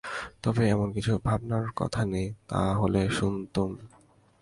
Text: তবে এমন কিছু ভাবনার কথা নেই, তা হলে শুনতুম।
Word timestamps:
তবে 0.43 0.63
এমন 0.69 0.87
কিছু 0.93 1.11
ভাবনার 1.23 1.65
কথা 1.75 2.01
নেই, 2.05 2.27
তা 2.47 2.61
হলে 2.75 3.01
শুনতুম। 3.09 3.69